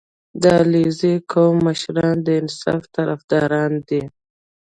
[0.41, 4.03] •د علیزي قوم مشران د انصاف طرفداران دي.